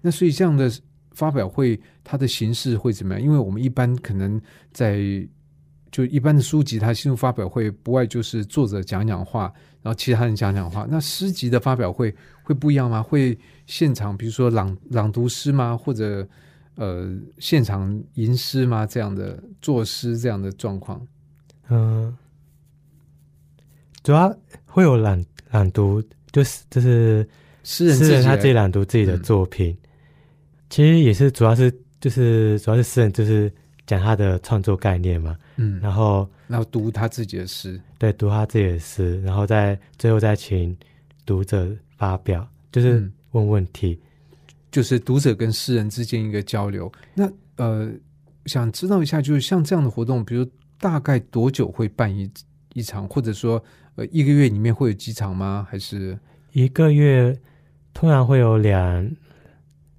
[0.02, 0.70] 那所以这样的
[1.12, 3.24] 发表会，它的形式会怎么样？
[3.24, 4.42] 因为我们一般可能
[4.72, 5.00] 在
[5.92, 10.86] 就一般的书籍，它新书发表会不外就是作者讲讲话，然后其他人讲讲话。
[10.90, 13.02] 那诗集的发表会会不一样吗？
[13.02, 15.76] 会现场比如说朗朗读诗吗？
[15.76, 16.28] 或者
[16.76, 18.86] 呃现场吟诗吗？
[18.86, 21.06] 这样的作诗这样的状况？
[21.70, 22.16] 嗯，
[24.04, 24.32] 主要
[24.66, 27.28] 会有朗朗读，就是就是
[27.64, 29.76] 诗人诗人他自己朗读自己的作品，
[30.70, 33.52] 其实也是主要是就是主要是诗人就是
[33.88, 40.78] 讲他的创作概念嘛，嗯，然后然后读他自己的诗，对读他自己的诗，然后再最后再请
[41.26, 44.00] 读者发表，就是嗯问问题。
[44.72, 46.92] 就是读者跟诗人之间一个交流。
[47.16, 47.92] 那呃，
[48.46, 50.48] 想知道一下，就是像这样的活动，比如
[50.80, 52.30] 大概多久会办一
[52.76, 53.64] 一场，或者说
[53.96, 55.66] 呃一个月里面会有几场吗？
[55.68, 56.16] 还是
[56.52, 57.36] 一个月
[57.96, 59.12] 通常会有两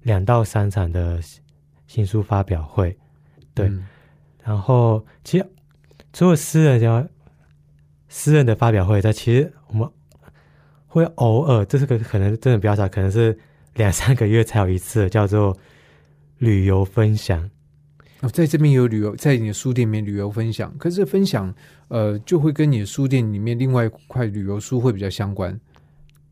[0.03, 1.19] 两到三场的
[1.87, 2.97] 新书发表会，
[3.53, 3.87] 对嗯
[4.43, 5.45] 然后其实
[6.11, 7.07] 除了私人要
[8.09, 9.87] 诗人的发表会在，其实我们
[10.87, 13.37] 会偶尔，这是个可能真的比较少，可能是
[13.75, 15.55] 两三个月才有一次，叫做
[16.39, 17.49] 旅游分享。
[18.21, 21.53] 哦，在这边有旅游，在你的书店里面旅游分享，可是分享
[21.87, 25.57] 呃就会跟你的书店里面另外一块旅游书会比较相关。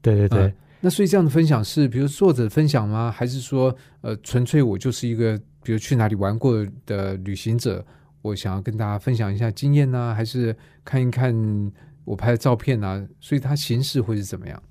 [0.01, 3.11] 对对对，嗯那所以这样的分享是，比如作者分享吗？
[3.11, 7.85] 还是说，呃，纯粹我就是一个，比如去哪里玩过的旅行者，
[8.21, 11.71] 我想要跟大家分享一下经验呢、还是看一看
[12.05, 13.05] 我拍的照片啊？
[13.19, 14.63] 所以它形式会是怎么样？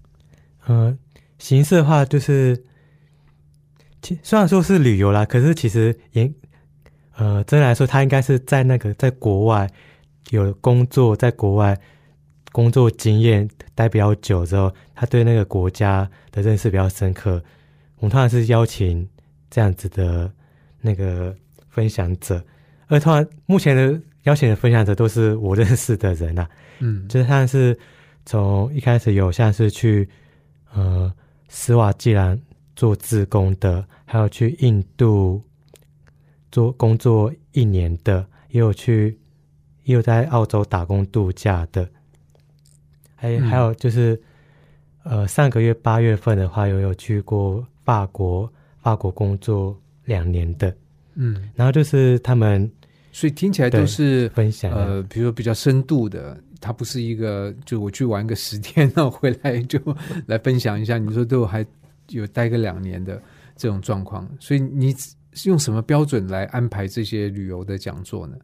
[0.68, 0.98] 嗯、
[1.38, 2.64] 形式的话就是，
[4.00, 6.34] 其虽然说是旅游啦，可是其实严
[7.16, 9.70] 呃真来说，他应该是在那个在国外
[10.30, 11.78] 有工作，在国外
[12.58, 17.40] 工作经验待比较久之后，他对那个国家的认识比较深刻。
[17.98, 19.08] 我们通常是邀请
[19.48, 20.28] 这样子的
[20.80, 21.32] 那个
[21.68, 22.44] 分享者，
[22.88, 27.78] 而通常目前的邀请的分享者都是我认识的人啊，嗯，就是像是
[28.26, 30.08] 从一开始有像是去
[30.72, 31.12] 呃
[31.48, 32.36] 斯瓦季兰
[32.74, 35.40] 做志工的，还有去印度
[36.50, 39.16] 做工作一年的，也有去
[39.84, 41.88] 也有在澳洲打工度假的，
[43.20, 44.18] 还、嗯还有就是
[45.02, 50.72] 呃上个月八月份的话，有有去过法国法国工作两年的，
[51.14, 52.70] 嗯，然后就是他们
[53.10, 59.80] 所以听起来都是分享呃，比如说比较深度的，它不是一个就我去玩个十天，然后回来就
[60.26, 60.96] 来分享一下。
[60.96, 61.66] 你说对我还
[62.10, 63.20] 有待个两年的
[63.56, 64.94] 这种状况，所以你
[65.32, 68.36] 是用什么标准来安排这些旅游的讲座呢？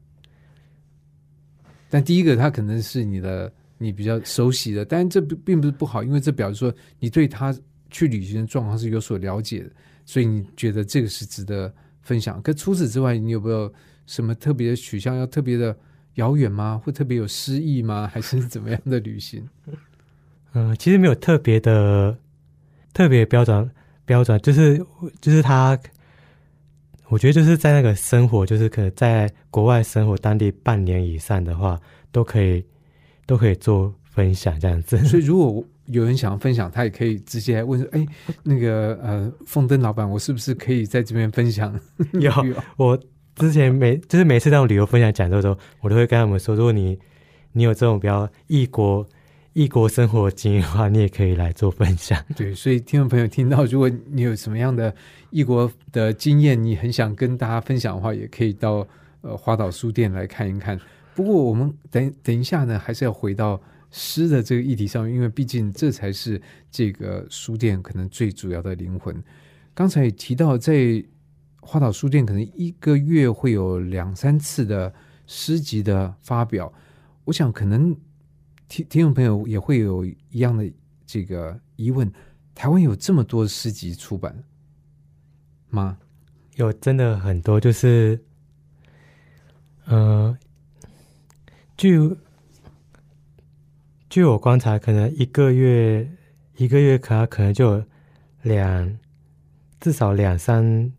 [1.89, 7.55] 但第一个，它可能是你的你比较熟悉的，但这并并不是不好，因为这表示说你对他
[7.91, 9.71] 去旅行的状况是有所了解的，
[10.05, 12.41] 所以你觉得这个是值得分享。
[12.43, 13.73] 可除此之外，你有没有
[14.07, 15.17] 什么特别的取向？
[15.17, 15.77] 要特别的
[16.15, 16.81] 遥远吗？
[16.83, 18.09] 会特别有诗意吗？
[18.13, 19.49] 还是怎么样的旅行？
[20.53, 22.17] 嗯，其实没有特别的
[22.93, 23.71] 特别标准
[24.05, 24.79] 标准，就是
[25.21, 25.79] 就是他，
[27.09, 31.81] 我觉得就是在那个生活，就是可能在国外生活当地半年以上的话，
[32.13, 32.65] 都可以
[33.27, 34.99] 都可以做分享这样子。
[35.05, 38.07] 所以如果有人想要分享，他也可以直接问说：“哎，
[38.43, 41.79] 那个呃，凤登老板，我是不是可以在这边分享？”
[42.19, 42.33] 有
[42.77, 42.99] 我
[43.35, 46.99] 之前每就是每次那种旅游分享讲座的时候，我都会跟他们说，如果你
[47.53, 49.07] 你有这种比较异国
[49.53, 52.19] 异国生活经验的话，你也可以来做分享。
[52.35, 54.95] 对，所以听众朋友听到，如果你有什么样的
[55.31, 58.87] 异国的经验，你很想跟大家分享的话，也可以到
[59.21, 60.81] 呃花岛书店来看一看。
[61.14, 69.22] 不过我们等等一下呢，还是要回到诗的这个议题上，因为毕竟这才是这个书店可能最主要的灵魂。
[69.72, 71.05] 刚才也提到，在
[71.61, 74.92] 花岛书店可能一个月会有两三次的
[75.27, 76.72] 诗集的发表，
[77.24, 77.96] 我想可能
[78.68, 80.70] 听听众朋友也会有一样的
[81.07, 82.12] 这个疑问：
[82.55, 84.44] 台湾有这么多诗集出版
[85.70, 85.98] 吗？
[86.57, 88.22] 有真的很多，就是，
[89.87, 90.37] 呃，
[91.77, 91.99] 据
[94.09, 96.09] 据我观察，可能一个月
[96.57, 97.85] 一个月可能可能就有
[98.43, 98.99] 两
[99.81, 100.93] 至少两三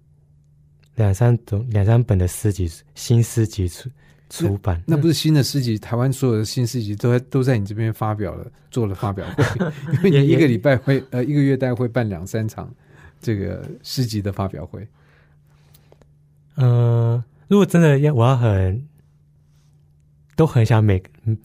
[0.96, 3.90] 两三种两三本的诗集新诗集出
[4.30, 9.44] 出版，那不是新的诗集，台湾所有的新诗集都在都在你这边发表了，做了发表会，
[10.04, 12.74] 因为你一个礼拜会呃一个月大概会办两三场
[13.22, 14.86] 这个诗集的发表会？
[16.58, 18.88] 嗯、如果真的要，我要很
[20.36, 21.38] 都很想每嗯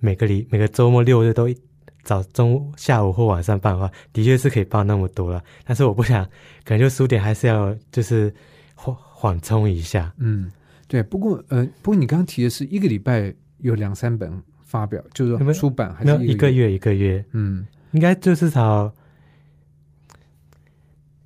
[0.00, 1.56] 每个礼每个周末六日都一
[2.02, 5.42] 早中下午或晚上办的话，的确是可以办那么多了。
[5.64, 6.24] 但是我不想，
[6.64, 8.34] 可能就书店还是要就是
[8.74, 10.12] 缓缓冲一下。
[10.18, 10.50] 嗯，
[10.88, 11.00] 对。
[11.02, 16.26] 不过呃，不过你刚刚提的是一个礼拜有两三本发表，就是说没有出版还是？
[16.26, 18.92] 一个月一个月，嗯，应该就至少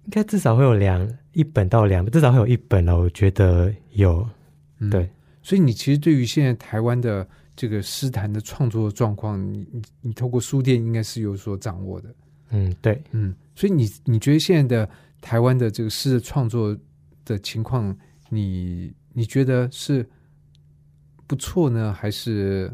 [0.04, 2.98] 应该至少会有两一本到两，至少会有一本了。
[2.98, 4.28] 我觉得有，
[4.80, 5.08] 嗯对。
[5.46, 12.12] 所以你其实对于现在台湾的这个诗坛的创作状况，你你你透过书店应该是有所掌握的。
[12.50, 13.00] 嗯，对。
[13.12, 16.76] 嗯，所以你你觉得现在的台湾的这个诗的创作
[17.24, 17.96] 的情况，
[18.28, 20.04] 你你觉得是
[21.28, 22.68] 不错呢，还是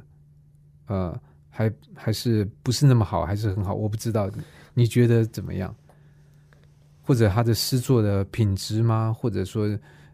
[0.86, 1.14] 呃
[1.50, 3.74] 还还是不是那么好，还是很好？
[3.74, 4.30] 我不知道，
[4.72, 5.76] 你觉得怎么样？
[7.02, 9.12] 或者他的诗作的品质吗？
[9.12, 9.68] 或者说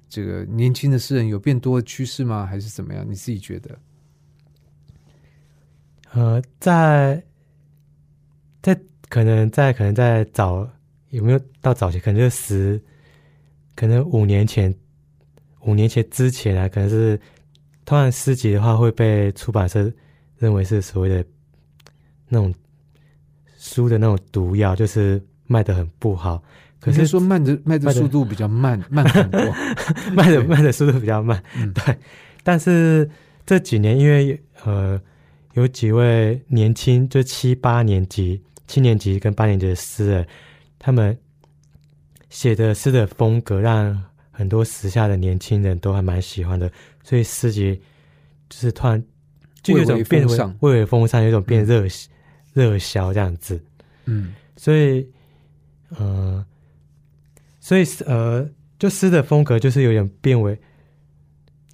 [0.09, 2.47] 这个年轻的诗人有变多的趋势吗？
[2.47, 3.05] 还是怎么样？
[3.09, 3.79] 你自己觉得？
[6.13, 7.23] 呃，在
[8.63, 8.79] 在
[9.11, 10.67] 可能在可能在早
[11.11, 12.01] 有没有到早期？
[12.01, 12.83] 可能就十，
[13.75, 14.75] 可能五年前，
[15.61, 17.21] 五年前之前啊，可能是
[17.85, 19.93] 通常诗集的话会被出版社
[20.39, 21.25] 认为是所谓的
[22.29, 22.55] 那种
[23.59, 26.43] 书的那种毒药，就是卖的很不好。
[26.81, 29.41] 可是说慢的卖的速度比较慢， 慢很多。
[30.15, 31.97] 卖的卖的速度比较慢，嗯对。
[32.43, 33.09] 但是
[33.45, 35.01] 这几年，因为呃，
[35.55, 40.27] 有几位年轻，就七八年级、七年级跟八年级的诗人，
[40.79, 41.17] 他们
[42.31, 46.71] 写的诗的风格，让很多时下的年轻人都还蛮喜欢的，
[47.03, 47.75] 所以诗集
[48.49, 49.03] 就是突然
[49.63, 50.27] 就有一种变
[50.61, 51.85] 为为风尚，有一种变热
[52.55, 53.61] 热销这样子。
[54.07, 55.07] 嗯所以，
[55.91, 56.45] 呃，
[57.69, 60.59] 所以呃，就诗的风格就是有点变为，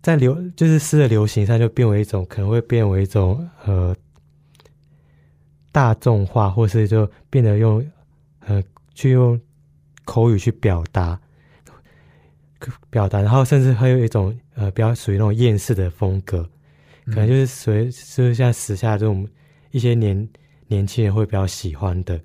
[0.02, 3.94] 在流就是诗的流行上就变为一种可能会变为一种呃
[5.70, 7.88] 大众化，或是就变得用
[8.40, 8.60] 呃
[8.92, 9.40] 去用
[10.04, 11.16] 口语去表达
[12.90, 16.42] 表达，然后甚至还有一种呃比较属于那种厌世的风格，
[17.06, 19.28] 可能就是属于就是像时下这种
[19.70, 20.28] 一些年
[20.66, 22.20] 年轻人会比较喜欢的。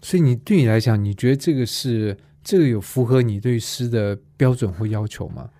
[0.00, 5.50] 所以你对你来讲，你觉得这个是这个有符合你对诗的标准或要求吗？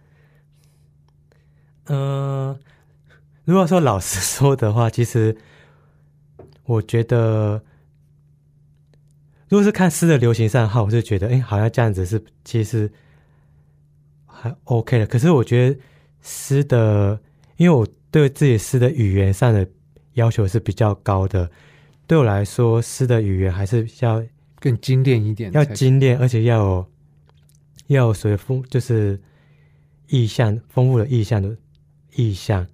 [1.86, 2.56] 嗯，
[3.44, 5.36] 如果说老实说的话，其实
[6.62, 7.60] 我觉得，
[9.48, 12.88] 如果是看诗的流行上的话，我是觉得，哎，好像这样子是其实
[14.24, 15.06] 还 OK 的。
[15.08, 15.80] 可是我觉得
[16.22, 17.20] 诗的，
[17.56, 19.68] 因为我对自己诗的语言上的
[20.12, 21.50] 要求是比较高的，
[22.06, 24.22] 对我来说，诗的语言还是比较
[24.60, 26.86] 更精炼一点要行，精炼，而且要有
[27.88, 29.20] 要有所谓丰，就是
[30.08, 31.56] 意象丰富的意象的
[32.14, 32.66] 意象。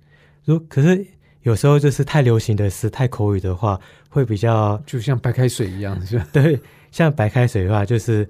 [0.44, 1.06] 如可是
[1.42, 6.26] 有时候就是太流行的诗、太口语的话，会比较就像白开水一样，是吧？
[6.32, 6.60] 对。
[6.90, 8.28] 像白开水的话，就是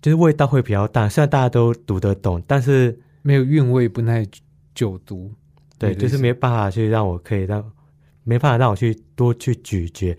[0.00, 4.26] 就是味道会比较淡，虽然大家都读得懂，但是没有韵味，不耐
[4.74, 5.30] 久读。
[5.76, 7.62] 对，就是没办法去让我可以让
[8.24, 10.16] 没办法让我去多去咀嚼，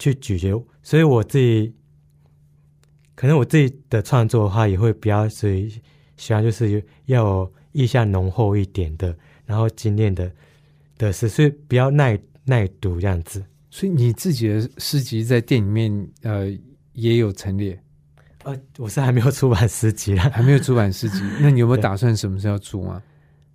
[0.00, 1.72] 去咀嚼，所以我自己
[3.14, 5.70] 可能我自己的创作的话，也会比较属于
[6.16, 10.32] 喜欢就是要有意象浓厚一点的，然后精炼的
[10.96, 13.44] 的诗，所以比较耐耐读这样子。
[13.70, 16.50] 所以你自己的诗集在店里面呃
[16.94, 17.80] 也有陈列，
[18.42, 23.02] 呃，我是还没有出版诗集啦，还没有出版诗集， 那你有没有打算什么时候出吗？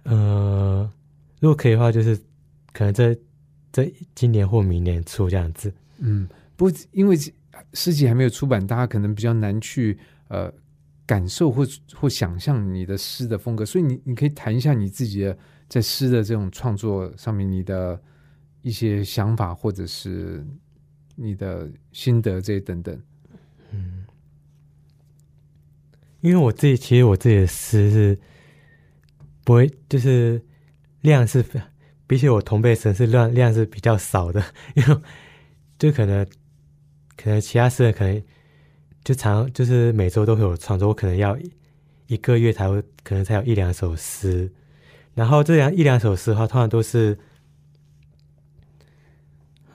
[0.03, 0.89] 呃，
[1.39, 2.15] 如果可以的话，就是
[2.71, 3.17] 可能这
[3.73, 5.73] 这今年或明年出这样子。
[5.97, 7.17] 嗯，不因为
[7.73, 10.53] 诗集还没有出版，大家可能比较难去呃
[11.05, 18.01] 感受或或想象你的诗的风格，所以你你可以谈一下你自己的在诗的这种创作上面你的
[18.61, 20.45] 一些想法，或者是
[21.15, 22.99] 你的心得这些等等。
[23.71, 24.05] 嗯
[26.21, 28.19] 因为我自己其实我自己的诗是
[29.43, 30.43] 不会，就是
[31.01, 31.45] 量是
[32.07, 34.43] 比起我同辈神是量量是比较少的，
[34.73, 35.01] 因为
[35.77, 36.25] 就可能
[37.15, 38.23] 可能其他诗人可能
[39.03, 41.37] 就常就是每周都会有创作，我可能要
[42.07, 44.51] 一个月才会可能才有一两首诗，
[45.13, 47.17] 然后这样一两首诗的话，通常都是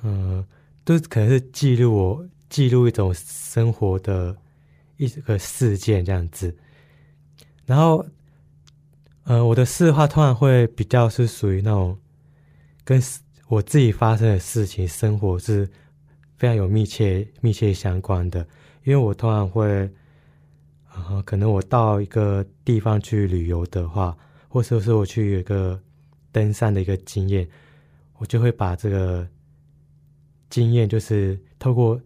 [0.02, 0.44] 嗯，
[0.84, 4.36] 都可能是记录我记录一种生活的。
[4.96, 6.54] 一个事件这样子，
[7.64, 8.04] 然后，
[9.24, 11.98] 呃，我的诗的话，通常会比较是属于那种
[12.84, 13.02] 跟
[13.48, 15.66] 我自己发生的事情、生活是
[16.40, 18.40] 非常有密切、密切相关的。
[18.84, 19.62] 因为我通常会，
[20.94, 24.16] 呃，可能我到一个地方去旅游的话，
[24.48, 25.78] 或者是我去有一个
[26.32, 27.46] 登山的一个经验，
[28.16, 29.28] 我就会把这个
[30.48, 32.00] 经验，就是透过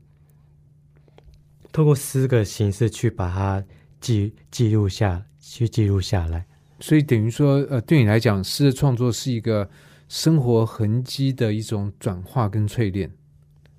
[1.71, 3.65] 透过诗的形式去把它
[4.01, 6.45] 记记录下，去记录下来。
[6.81, 9.71] 所以等于说，呃，对你来讲，诗的创作是一个
[10.09, 13.09] 生活痕迹的一种转化跟淬炼。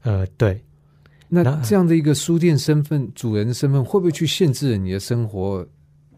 [0.06, 0.64] 呃，对。
[1.28, 5.68] 那这样的一个书店身份、主人的身份，会不会去限制了你的生活？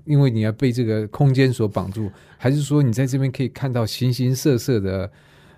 [0.06, 5.12] 因为你要被这个空间所绑住，还是说你在这边可以看到形形色色的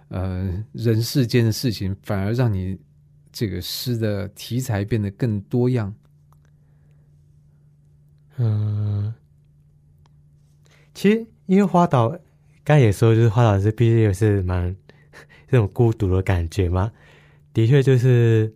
[0.07, 2.77] 呃人世间的事情，反而让你
[3.31, 5.93] 这个诗的题材变得更多样？
[8.37, 9.13] 嗯。
[10.93, 12.09] 其实，因为花岛，
[12.63, 14.75] 刚才也说，就是花岛是毕竟也是蛮
[15.47, 16.91] 这种孤独的感觉嘛。
[17.59, 18.53] 的确，就是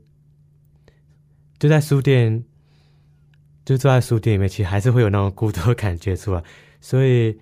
[1.60, 2.44] 就在书店，
[3.66, 6.44] 就坐在书店里面，其实还是会有那种孤独的感觉出来。
[6.80, 7.38] 所以，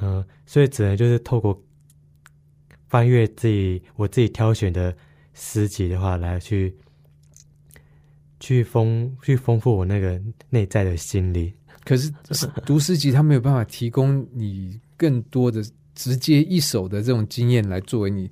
[0.00, 1.60] 嗯， 所以只能就是透过
[2.88, 4.96] 翻阅自己我自己挑选的
[5.34, 6.74] 诗集的话，来去
[8.38, 10.20] 去丰去丰富我那个
[10.50, 11.52] 内在的心理。
[11.84, 12.12] 可是
[12.64, 15.64] 读诗集，它没有办法提供你更多的
[15.94, 18.30] 直接一手的这种经验来作为你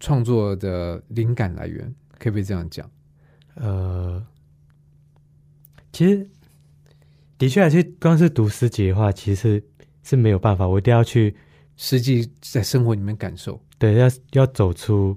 [0.00, 2.90] 创作的灵感来源，可不可以这样讲？
[3.54, 4.26] 呃，
[5.92, 6.28] 其实
[7.38, 9.62] 的确，还是光是读诗集的话，其实
[10.02, 11.36] 是没有办法，我一定要去
[11.76, 13.60] 实际在生活里面感受。
[13.78, 15.16] 对，要要走出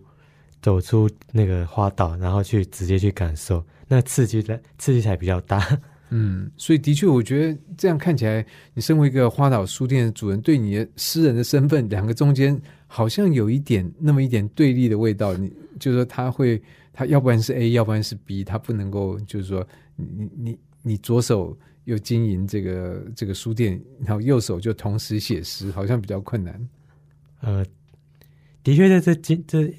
[0.61, 5.65] 走出那个花岛，然后去直接去感受，那刺激的刺激才比较大。
[6.15, 8.45] 嗯，所以的确，我觉得这样看起来，
[8.75, 15.35] 你身为一个花岛书店的主人，对你的诗人的身份，两个中间好像有一点那么一点对立的味道。
[15.35, 16.61] 你就是说，他会，
[16.93, 26.69] 他要不然是 A，要不然是 B，他不能够就是说，你你你左手又经营这个这个书店，然后右手就同时写诗，好像比较困难。
[27.41, 27.65] 呃，
[28.63, 29.73] 的确，在这今这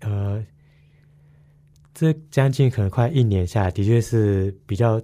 [0.00, 0.44] 呃
[1.94, 5.00] 这将近可能快一年下来，的确是比较。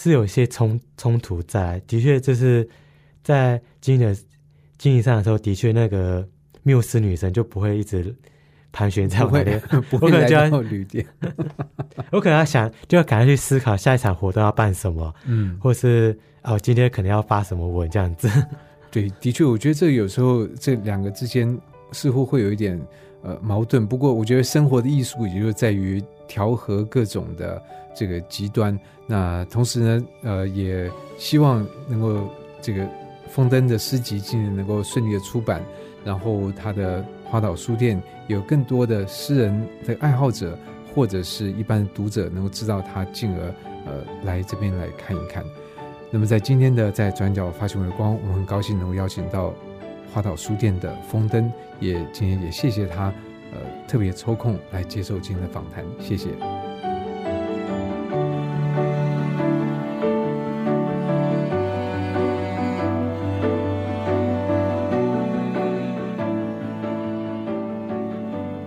[0.00, 2.66] 是有一些冲冲突在，的确就是
[3.24, 4.16] 在经营的
[4.78, 6.24] 经营上的时候，的确那个
[6.62, 8.14] 缪斯女神就不会一直
[8.70, 9.58] 盘旋在我的，
[9.90, 11.04] 不会 来到旅店。
[12.12, 18.30] 我可能要想，就要赶快去思考下一场活动要办什么，嗯，或是哦，今天可能要发什么文这样子。
[18.92, 21.58] 对，的确，我觉得这有时候这两个之间
[21.90, 22.80] 似乎会有一点
[23.22, 23.84] 呃矛盾。
[23.84, 27.60] 不过，我觉得生活的艺术也就在于调和各种的。
[27.98, 28.78] 这个极端，
[29.08, 30.88] 那同时呢，呃，也
[31.18, 32.32] 希望能够
[32.62, 32.88] 这个
[33.28, 35.60] 风灯的诗集今年能够顺利的出版，
[36.04, 40.56] 然后他的花岛书店有更多的诗人的爱好者
[40.94, 43.54] 或者是一般读者能够知道他，进而
[43.86, 43.92] 呃
[44.22, 45.44] 来这边来看一看。
[46.08, 49.52] 那么在今天的在转角发现微光，我们很高兴能够邀请到
[50.14, 53.12] 花岛书店的风灯，也今天也谢谢他，
[53.52, 56.28] 呃，特别抽空来接受今天的访谈，谢谢。